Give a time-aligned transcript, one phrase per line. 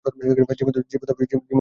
[0.51, 1.41] জীবন তো থেমে থাকে না।